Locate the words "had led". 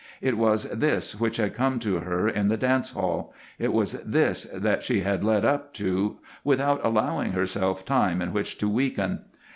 5.01-5.45